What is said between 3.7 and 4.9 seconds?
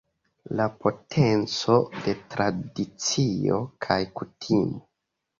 kaj kutimo.